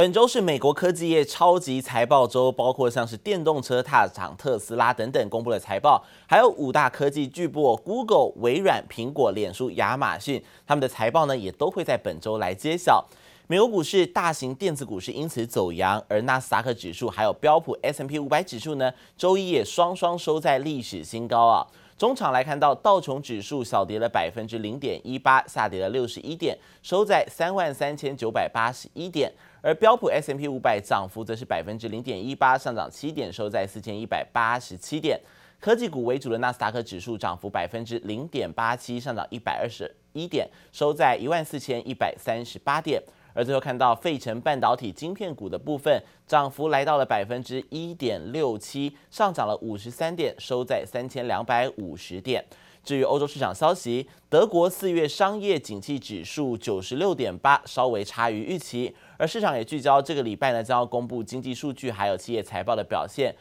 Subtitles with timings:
[0.00, 13.06] 本周是美国科技业超级财报周，包括像是电动车大厂特斯拉等等公布了财报，还有五大科技巨擘 Google、微软、苹果、脸书、亚马逊，他们的财报呢也都会在本周来揭晓。
[13.46, 21.66] 美国股市大型电子股市因此走扬，而纳斯达克指数还有标普 S&P 五百指数呢，周一也双双收在历史新高啊。
[21.98, 29.30] 中场来看到道琼指数小跌了百分之零点一八，下跌了六十一点，收在三万三千九百八十一点。
[29.62, 35.20] 而标普 S M P 五百涨幅则是百分之零点一八，上涨七点，收在四千一百八十七点。
[35.58, 43.02] 科技股为主的纳斯达克指数涨幅百分之零点八七，上涨一百二十一点，收在一万四千一百三十八点。
[43.32, 52.44] 而最后看到费城半导体晶片股的部分，涨幅来到了百分之一点六七，上涨了五十三点，收在三千两百五十点。
[52.82, 58.94] 至于欧洲市场消息，德国四月商业景气指数九十六点八，稍微差于预期。
[59.18, 63.34] 而市场也聚焦这个礼拜呢，将要公布经济数据，还有企业财报的表现。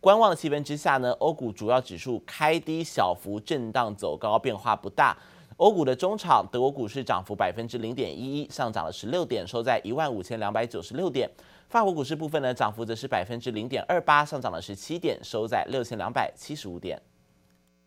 [0.00, 5.16] 观望的气氛之下呢，欧股主要指数开低小幅震荡走高，变化不大。
[5.56, 11.30] 欧股的中场，德国股市涨幅百分之零点一一，上涨了十六点，收在一万五千两百九十六点。
[11.68, 17.00] 法国股市部分呢，涨幅则是百分之零点二八，上涨了十七点，收在六千两百七十五点。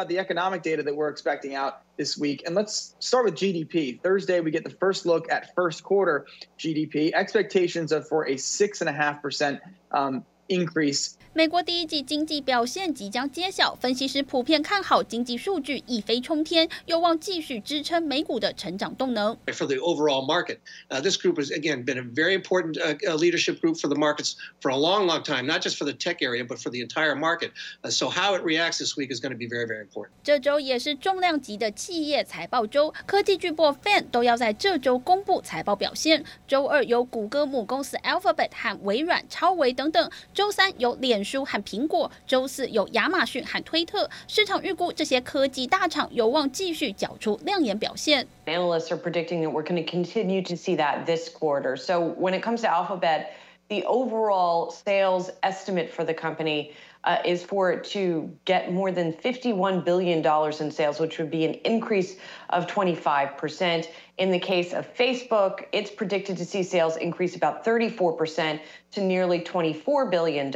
[0.05, 2.43] The economic data that we're expecting out this week.
[2.45, 3.99] And let's start with GDP.
[3.99, 6.27] Thursday, we get the first look at first quarter
[6.59, 7.11] GDP.
[7.15, 9.59] Expectations of for a 6.5%
[9.91, 11.17] um, increase.
[11.33, 19.37] 美国第一季经济表现即将揭晓，分析师普遍看好经济数据一飞冲天，有望继续支撑美股的成长动能。
[19.45, 20.57] For the overall market,
[20.89, 24.35] uh, this group has again been a very important uh, leadership group for the markets
[24.61, 27.15] for a long, long time, not just for the tech area, but for the entire
[27.15, 27.51] market.
[27.83, 30.13] Uh, so how it reacts this week is going to be very, very important.
[30.23, 36.25] 这周也是重量级的企业财报周，科技巨擘 FAANG 都要在这周公布财报表现。
[36.47, 44.08] 周二有谷歌母公司 Alphabet 和微软、超微等等，周三有脸书和苹果，周四有亚马逊和推特。
[44.28, 48.26] 市场预估这些科技大厂有望继续缴出亮眼表现。
[48.46, 51.76] Analysts are predicting that we're going to continue to see that this quarter.
[51.76, 53.32] So when it comes to Alphabet,
[53.68, 56.72] the overall sales estimate for the company
[57.04, 61.46] uh, is for it to get more than $51 billion in sales, which would be
[61.46, 62.16] an increase
[62.48, 63.86] of 25%.
[64.18, 68.60] In the case of Facebook, it's predicted to see sales increase about 34%
[68.92, 70.52] to nearly $24 billion.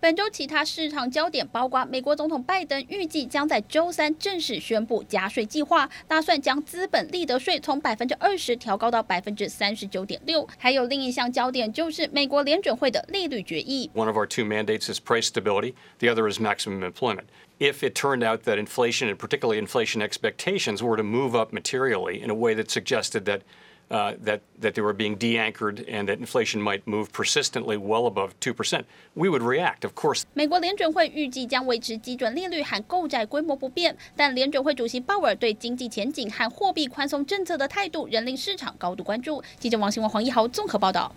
[0.00, 10.46] 本周其他市场焦点包括美国总统拜登预计将在周三正式宣布加税计划，打算将资本利得税从百分之二十调高到百分之三十九点六。
[10.58, 13.88] 还有另一项焦点就是美国联准会的利率决议。
[13.94, 15.74] One of our two mandates is price stability.
[16.00, 17.26] The other is maximum employment.
[17.60, 22.22] if it turned out that inflation, and particularly inflation expectations, were to move up materially
[22.22, 23.40] in a way that suggested that
[23.88, 28.34] uh, that that they were being de-anchored and that inflation might move persistently well above
[28.40, 30.24] two percent, we would react, of course.
[30.34, 39.42] 美国联准会预计将维持基准利率和购债规模不变，但联准会主席鲍尔对经济前景和货币宽松政策的态度仍令市场高度关注。
[39.58, 41.14] 记者王新文、黄一豪综合报道。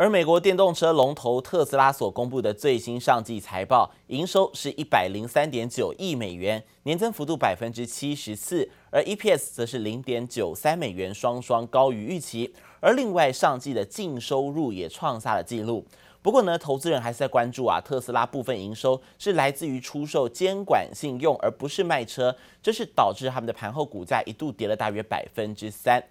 [0.00, 12.54] 而美国电动车龙头特斯拉所公布的最新上季财报，营收是一百零三点九亿美元，年增幅度百分之七十四，而 EPS 则是零点九三美元，双双高于预期。
[12.80, 15.84] 而另外，上季的净收入也创下了纪录。
[16.22, 26.02] 不过呢，投资人还是在关注啊，特斯拉部分营收是来自于出售监管信用，而不是卖车，这是导致他们的盘后股价一度跌了大约百分之三。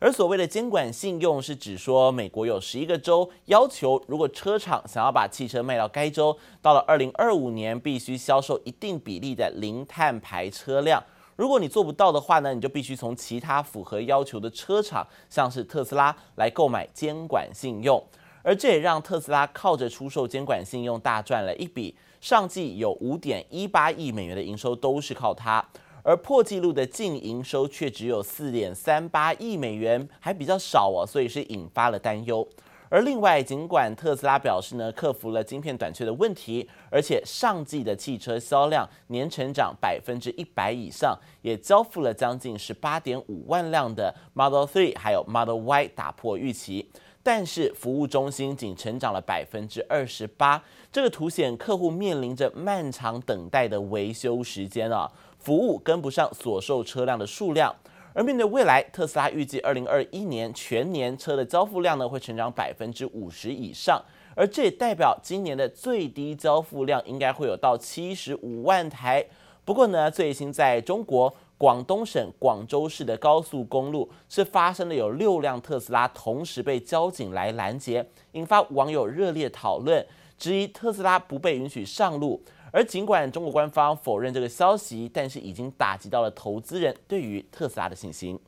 [0.00, 11.02] 而所谓的监管信用，是指说美国有十一个州要求，如果车厂想要把汽车卖到该州，到了二零二五年必须销售一定比例的零碳排车辆。
[11.34, 18.00] 如果你做不到的话呢，你就必须从其他符合要求的车厂，像是特斯拉来购买监管信用。
[18.42, 25.64] 而这也让特斯拉靠着出售监管信用大赚了一笔，上季有五点一八亿美元的营收都是靠它。
[26.02, 32.46] 而破纪录的净营收却只有四点三八亿美元，还比较少哦，所以是引发了担忧。
[32.90, 46.90] 而另外，尽管特斯拉表示呢，克服了晶片短缺的问题，而且上季的汽车销量年成长百分之一百以上，也交付了将近十八点五万辆的 Model 3还有 Model Y，打破预期。
[47.22, 55.10] 但是服务中心仅成长了百分之二十八，这个凸显客户面临着漫长等待的维修时间啊。
[55.38, 57.74] 服务跟不上所售车辆的数量，
[58.12, 64.02] 而面对未来，特斯拉预计二零二一年全年车的交付量呢会成长百分之五十以上，
[64.34, 69.24] 而这也代表今年的最低交付量应该会有到七十五万台。
[69.64, 80.04] 不过呢，最新在中国广东省广州市的高速公路是发生了有六辆特斯拉同时被交警来拦截，引发网友热烈讨论，
[80.38, 82.42] 质疑特斯拉不被允许上路。
[82.72, 88.38] 而尽管中国官方否认这个消息，但是已经打击到了投资人对于特斯拉的信心。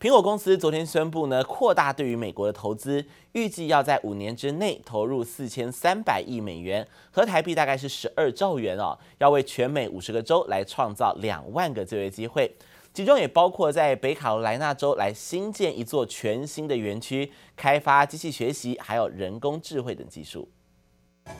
[0.00, 12.52] 苹果公司昨天宣布呢，扩大对于美国的投资，预计要在五年之内投入四千三百亿美元，和台币大概是十二兆元哦，要为全美五十个州来创造两万个就业机会，
[12.92, 20.48] 其中也包括在北卡罗来纳州来新建一座全新的园区，开发机器学习还有人工智慧等技术。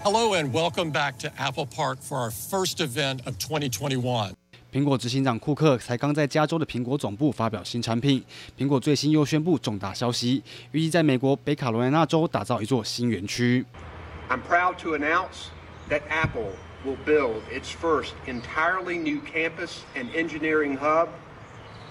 [0.10, 4.32] Hello and welcome back to Apple Park for our first event of 2021.
[4.72, 8.24] 苹果执行长库克才刚在加州的苹果总部发表新产品。
[8.58, 10.42] 苹果最新又宣布重大消息，
[10.72, 13.66] 预计在美国北卡罗来纳州打造一座新园区。
[14.30, 15.50] I'm proud to announce
[15.90, 16.54] that Apple
[16.86, 21.10] will build its first entirely new campus and engineering hub,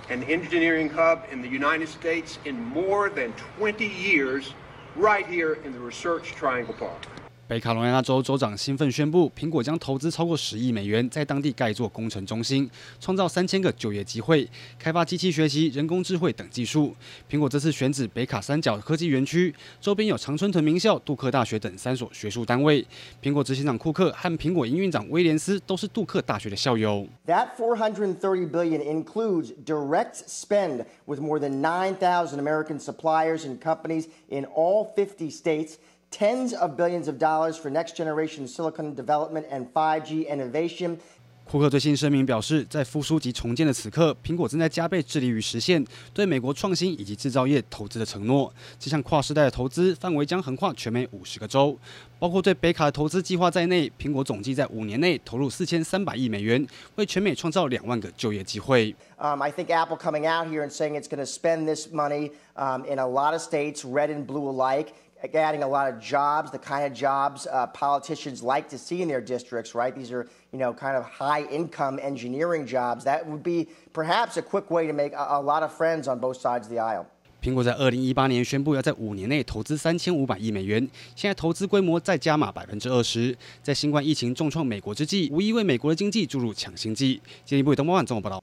[0.08, 4.54] an engineering hub in the United States in more than 20 years,
[4.96, 7.06] right here in the Research Triangle Park.
[7.47, 14.49] 北卡罗来纳州州长兴奋宣布，苹果将投资超过十亿美元，在当地盖一座工程中心，创造三千个就业机会，
[14.79, 16.95] 开发机器学习、人工智慧等技术。
[17.29, 22.87] 苹果这次选址北卡三角科技园区，周边有常春藤名校、杜克大学等三所学术单位。
[23.21, 27.05] 苹果执行长库克和苹果营运长威廉斯都是杜克大学的校友。
[27.27, 34.87] That 430 billion includes direct spend with more than 9,000 American suppliers and companies in all
[34.95, 35.73] 50 states.
[36.11, 40.97] Tens of billions of dollars for next generation silicon development and 5G innovation.
[41.45, 48.53] 库克最新声明表示，在复苏及重建的此刻，苹果正在加倍致力于实现对美国创新以及制造业投资的承诺。
[48.77, 51.77] 这项跨世代的投资范围将横跨全美五十个州，
[52.19, 56.65] 包括对北卡的投资计划在内，苹果总计在五年内投入四千三百亿美元，
[56.95, 58.93] 为全美创造两万个就业机会。
[59.17, 62.85] Um, I think Apple coming out here and saying it's going to spend this money um,
[62.85, 64.93] in a lot of states, red and blue alike.
[65.34, 69.08] adding a lot of jobs, the kind of jobs uh, politicians like to see in
[69.08, 69.94] their districts, right?
[69.94, 73.04] These are, you know, kind of high income engineering jobs.
[73.04, 76.20] That would be perhaps a quick way to make a, a lot of friends on
[76.20, 77.06] both sides of the aisle.
[77.42, 83.36] 苹果在二零一八年宣布要在五年内投资三千五百亿美元，现在投资规模再加码百分之二十。
[83.62, 87.20] 在新冠疫情重创美国之际，无疑为美国的经济注入强心剂。
[87.44, 88.42] 经济部东方网综合报道。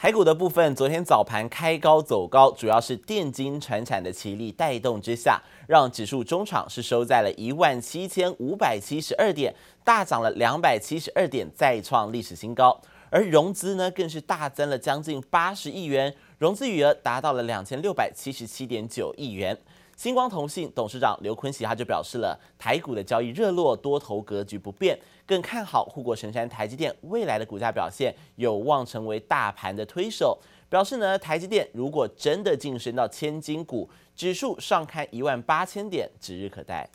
[0.00, 9.52] 台股的部分，昨天早盘开高走高，主要是电金产产的奇力带动之下，让指数中场是收在了一万七千五百七十二点，
[9.82, 12.80] 大涨了两百七十二点，再创历史新高。
[13.10, 19.58] 而融资呢，更是大增了将近八十亿元，融资余额达到了两千六百七十七点九亿元。
[19.98, 24.96] 星光同信董事长刘坤喜他就表示了，台股的交易热络，多头格局不变，
[25.26, 30.38] 更看好护国神山台积电未来的股价表现，有望成为大盘的推手。
[30.70, 36.88] 表示呢，台积电如果真的晋升到千金股，指数上看一万八千点，指日可待。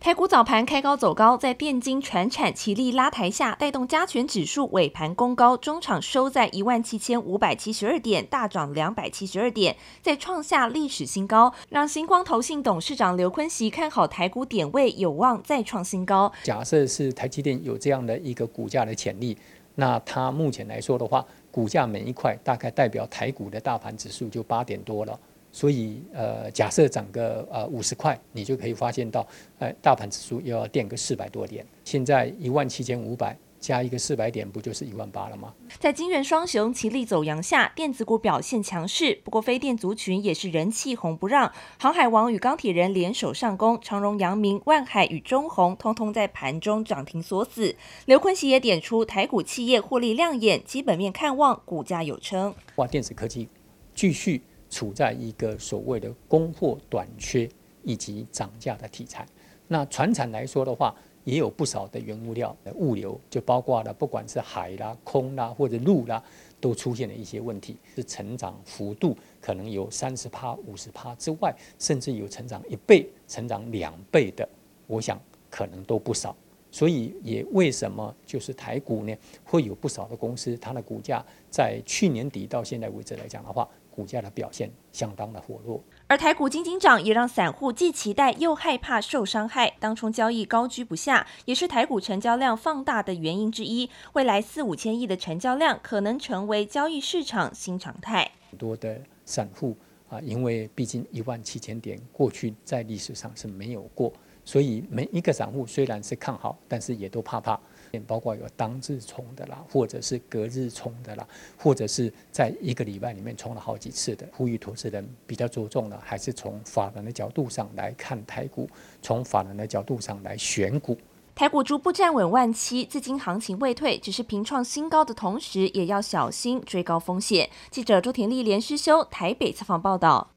[0.00, 16.30] 台股早盘开高走高，在电金船产奇力拉抬下，带动加权指数尾盘攻高，中场收在一万七千五百七十二点，大涨两百七十二点，再创下历史新高，让新光投信董事长刘坤锡看好台股点位有望再创新高。
[16.42, 19.34] 假设是台积电有这样的一个股价的潜力，
[19.76, 25.18] 那它目前来说的话，股价每一块大概代表台股的大盘指数就八点多了。
[25.54, 29.24] 所以，呃，假设涨个呃五十块，你就可以发现到，
[29.60, 31.64] 呃，大盘指数又要垫个四百多点。
[31.84, 35.54] 现在一万七千五百加一个四百点，不就是一万八了吗？
[35.78, 39.20] 在金元双雄齐力走阳下，电子股表现强势。
[39.22, 47.76] 不过，非电族群也是人气红不让，航海王与钢铁人联手上攻，长荣、阳明、万海与中红通通在盘中涨停锁死。
[48.06, 52.52] 刘坤喜也点出，台股企业获利亮眼，基本面看望，股价有撑。
[52.74, 53.48] 哇，电子科技
[53.94, 54.42] 继续。
[54.74, 57.48] 处在一个所谓的供货短缺
[57.84, 59.24] 以及涨价的题材。
[59.68, 66.20] 那传产来说的话，也有不少的原物料的物流，就包括了不管是海啦、空啦或者陆啦，
[66.60, 67.76] 都出现了一些问题。
[67.94, 74.46] 是成长幅度可能有三十趴、五十趴之外，甚至有成长一倍、成长两倍的，
[74.88, 75.16] 我想
[75.48, 76.34] 可能都不少。
[76.70, 83.68] 所以也为什么就是台股呢，会有不少的公司，它的股价在去年底到现在为止来讲的话。
[83.94, 89.72] 股价的表现相当的活络，而台股金金涨，也让散户既期待又害怕受伤害。
[89.78, 93.88] 当冲交易高居不下，也是台股成交量放大的原因之一。
[94.14, 98.32] 未来四五千亿的成交量，可能成为交易市场新常态。
[98.50, 99.76] 很多的散户
[100.08, 104.12] 啊，因为毕竟一万七千点过去在历史上是没有过，
[104.44, 107.60] 所以每一个散户虽然是看好，但是也都怕怕。
[108.02, 111.26] 包括有当日冲的啦，或者是隔日冲的啦，
[111.58, 114.26] 或者是在一个礼拜里面冲了好几次的。
[114.32, 118.68] 呼吁投资人比较着重的还是从法人的角度上来看台股，
[119.02, 120.96] 从法人的角度上来选股。
[121.34, 127.50] 台股逐步站稳万七，资金行情未退，只是平创新高的同时，也要小心追高风险。
[127.70, 130.33] 记者周田丽连诗修台北采访报道。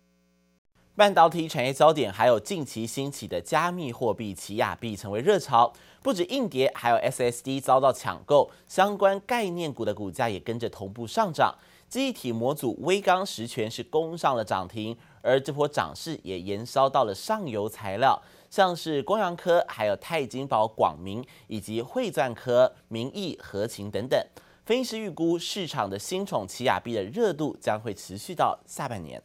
[0.97, 11.53] 半导体产业焦点，还有近期兴起的加密货币奇亚币成为热潮，不止硬碟，还有 SSD 遭到抢购，相关概念股的股价也跟着同步上涨。
[11.87, 18.19] 记忆体模组威刚实权是攻上了涨停，而这波涨势也延烧到了上游材料。
[18.49, 24.19] 像是光阳科、还有泰晶宝、广明以及汇钻科、明义、合勤等等，
[24.65, 29.21] 分析师预估市场的新宠奇亚币的热度将会持续到下半年。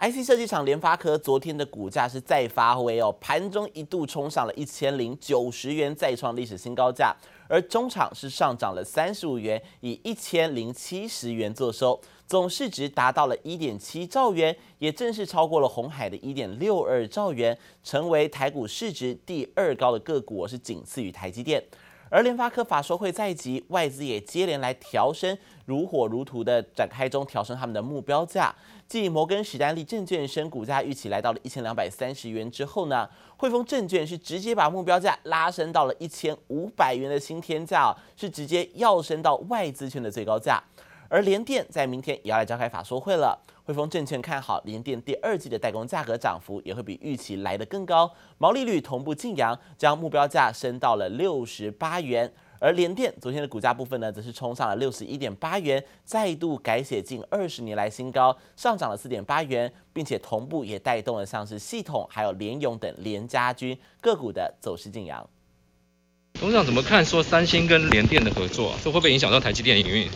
[0.00, 7.14] IC 设计厂联发科昨天的股价是再发威哦，盘中一度冲上了一千零九十元，再创历史新高价，
[7.46, 12.00] 而中场是上涨了三十五元，以一千零七十元作收。
[12.26, 21.62] 总市值达到了一点七兆元，也正式超过了鸿海的一点六二兆元，成为台股市值第二高的个股，是仅次于台积电。
[22.10, 28.52] 而联发科法说会在即，外资也接连来调升，如火如荼的展开中调升他们的目标价。
[28.88, 40.60] 继摩根史丹利证券升股价预期来到了一千两百三十元之后呢，汇丰证券是直接把目标价拉升到了一千五百元的新天价，是直接跃升到外资券的最高价。
[41.10, 43.36] 而联电在明天也要来召开法说会了。
[43.64, 52.32] 汇丰证券看好联电第二季的代工价格涨幅也会比预期来得更高，毛利率同步劲扬，将目标价升到了六十八元。
[52.60, 65.28] 而联电昨天的股价部分呢，则是冲上了六十一点八元，再度改写近二十年来新高，上涨了四点八元，并且同步也带动了像是系统还有联咏等联家军个股的走势劲扬。
[66.34, 70.08] 董事长怎么看说三星跟联电的合作，这会不会影响到台积电营运？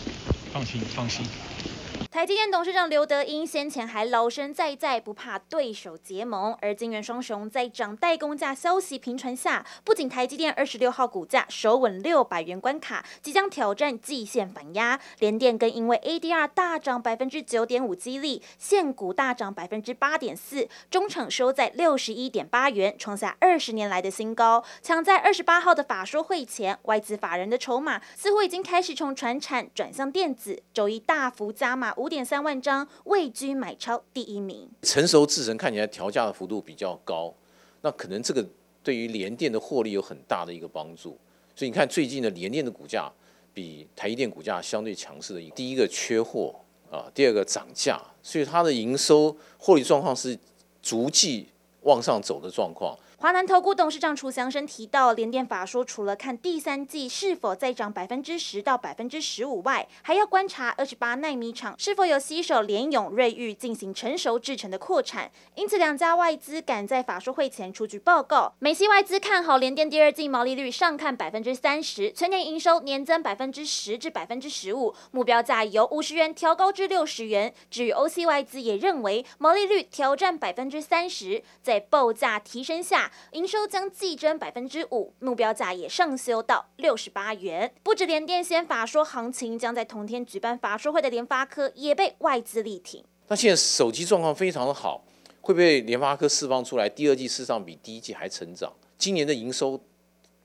[0.54, 1.73] 放心，放心。
[2.14, 6.56] 台积电董事长刘德英先前还老神在在，不怕对手结盟。
[6.60, 15.00] 而晶圆双雄在涨代工价消息频传下，不仅台积电二十六号股价守稳六百元关卡，即将挑战季线反压。
[15.18, 24.62] 联电更因为 ADR 大涨百分之九点五激励，现股大涨百分之八点四，中场收在六十一点八元，创下二十年来的新高。
[24.80, 31.92] 抢在二十八号的法说会前，外资法人的筹码似乎已经开始从传产转向电子，周一大幅加码。
[32.04, 37.32] 五点三万张位居买超第一名，成熟制程看起来调价的幅度比较高，
[37.80, 38.46] 那可能这个
[38.82, 41.18] 对于联电的获利有很大的一个帮助。
[41.56, 43.10] 所以你看最近的联电的股价
[43.54, 46.54] 比台积电股价相对强势的，第一个缺货
[46.90, 50.38] 啊，第二个涨价，所以它的营收获利状况是
[50.82, 51.48] 逐季
[51.84, 52.94] 往上走的状况。
[53.24, 65.30] 华南投顾董事长楚祥生提到，联电法说除了看第三季是否再涨百分之十到百分之十五外，还要观察二十八纳米厂是否有携手联咏、瑞昱进行成熟制程的扩产。
[65.54, 68.52] 因此，两家外资赶在法说会前出具报告。
[68.58, 77.54] 美系外资看好联电第二季毛利率上看百分之三十，全年营收年增百分之十至百分之十五，目标价由五十元调高至六十元。
[77.70, 83.10] 至于欧系外资也认为毛利率挑战百分之三十，在报价提升下。
[83.32, 87.72] 营收将季增百分之五，目标价也上修到六十八元。
[87.82, 93.04] 不止联电先法说行情，将在同天举办法说会的联发科也被外资力挺。
[93.28, 95.04] 那现在手机状况非常的好，
[95.40, 98.72] 会不会联发科释放出来第二季市场比第一季还成长？
[98.96, 99.80] 今年的营收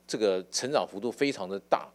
[0.07, 1.88] 这个成长幅度非常的大。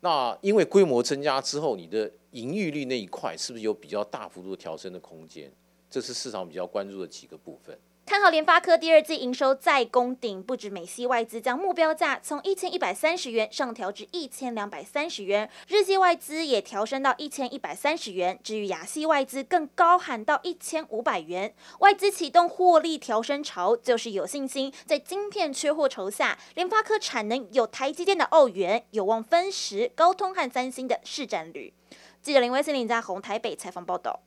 [0.00, 5.52] 那因为规模增加之后，你的盈余率那一块是不是有比较大幅度调升的空间？
[5.90, 7.78] 这是市场比较关注的几个部分。
[8.10, 21.54] 看好联发科第二季营收再攻顶，不止美系外资将目标价从一千一百三十元上调至一千两百三十元，日系外资也调升到一千一百三十元，至于亚系外资更高喊到一千五百元。
[21.78, 31.72] 外资启动获利调升潮，就是有信心在晶片缺货潮下，联发科产能有台积电的澳元，有望分食高通和三星的市占率。
[32.20, 34.18] 记者林威森林在红台北采访报道。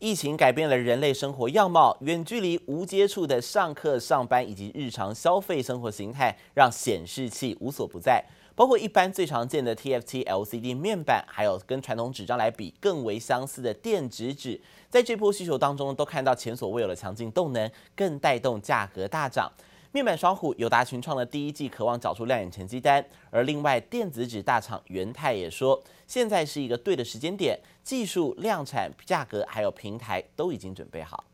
[0.00, 8.24] 疫情改变了人类生活样貌，远距离无接触的上课、上班以及日常消费生活形态，让显示器无所不在。
[8.54, 19.52] 包括一般最常见的 TFT LCD 面板，还有跟传统纸张来比更为相似的电子纸，在这波需求当中，都看到前所未有的强劲动能，更带动价格大涨。
[19.92, 31.24] 面板双虎友达群创的第一季渴望找出亮眼成绩单，而另外电子纸大厂元泰也说，现在是一个对的时间点，技术、量产、价格还有平台都已经准备好。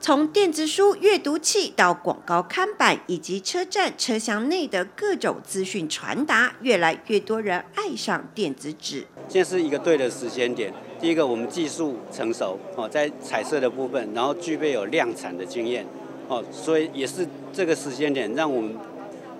[0.00, 9.06] 从电子书、阅读器到广告看板，以及车站车厢内的各种资讯传达，越来越多人爱上电子纸。
[9.28, 10.72] 现在是一个对的时间点。
[10.98, 15.86] 第一个，我们技术成熟哦，在彩色的部分，然后具备有量产的经验
[16.30, 18.76] 哦，所以也是这个时间点，让我们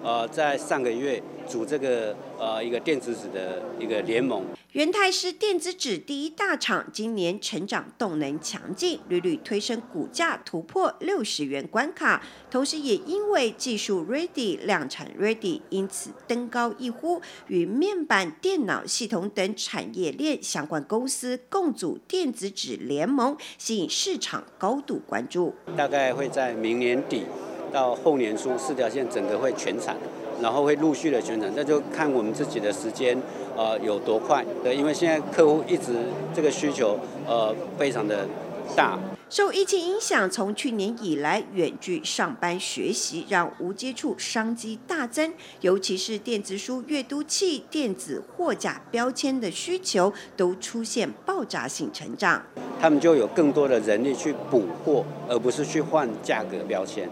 [0.02, 1.23] 呃在上个月。
[1.50, 4.45] 组这个呃一个电子纸的一个联盟。
[4.73, 25.52] 元泰是电子纸第一大厂，今年成长动能强劲，屡屡推升股价突破六十元关卡，同时也因为技术 ready、量产 ready，因此登高一呼，与面板、电脑系统等产业链相关公司共组电子纸联盟，吸引市场高度关注。
[25.76, 27.25] 大概会在明年底
[27.73, 29.97] 到后年初，四条线整个会全产。
[30.42, 33.20] 然后会陆续的宣传，那就看我们自己的时间，
[33.56, 34.44] 呃，有多快。
[34.62, 35.92] 对，因为现在客户一直
[36.35, 38.26] 这个需求，呃，非常的
[38.76, 38.99] 大。
[39.28, 52.42] 受疫情影响，从去年以来，远距上班学习让无接触商机大增，尤其是电子书、阅读器、电子货架标签的需求都出现爆炸性成长。
[52.80, 57.09] 他们就有更多的人力去补货，而不是去换价格标签。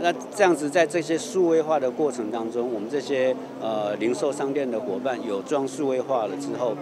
[0.00, 6.74] 那这样子，在这些数位化的过程当中，我们这些呃零售商店的伙伴有装数位化了之后，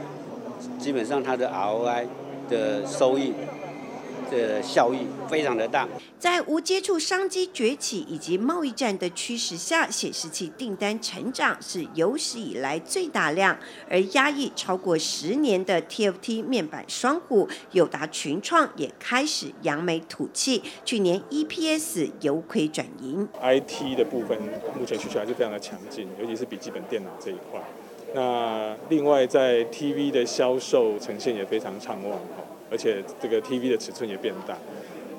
[0.78, 2.06] 基本上它的 ROI
[2.48, 3.32] 的收益。
[4.36, 5.88] 的效益非常的大。
[6.18, 23.28] 在无接触商机崛起以及贸易战的驱使下，显示器订单成长是有史以来最大量，而压抑超过十年的 TFT 面板双虎友达、群创也开始扬眉吐气，去年 EPS 由亏转盈。
[23.42, 24.38] IT 的部分
[24.78, 27.60] 目前需求还是非常的强劲，尤其是笔记本电脑这一块。
[28.14, 32.20] 那另外在 TV 的销售呈现也非常畅旺。
[32.74, 34.54] 而且这个 TV 的尺寸也变大，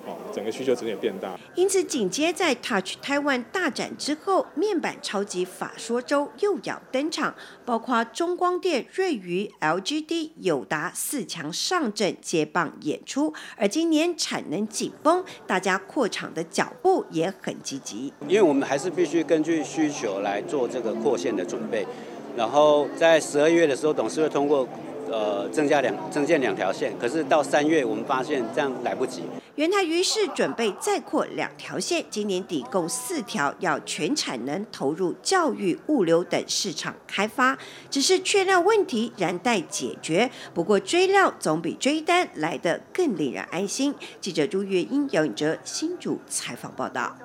[0.06, 1.40] 哦，整个需求值也变大。
[1.56, 7.34] 因此，紧接在 Touch Taiwan 大展之后，面板超级法说周又要登场，
[7.64, 13.34] 包括中光电、瑞昱、LGD、友达四强上阵接棒演出。
[13.56, 18.12] 而今年产能紧绷，大家扩厂的脚步也很积极。
[18.28, 21.88] 因为我们还是必须根据需求来做这个扩线的准备，
[22.36, 24.68] 然后在十二月的时候，董事会通过。
[25.16, 29.24] 呃，增加两增建两条线，可是到三月我们发现这样来不及。
[29.56, 37.58] 元太于是准备再扩两条线，今年底共四条，要全产能投入教育、物流等市场开发。
[37.90, 43.96] 只是缺料问题仍待解决，不过追料总比追单来得更令人安心。
[44.20, 47.16] 记者朱月英、姚颖哲新竹采访报道。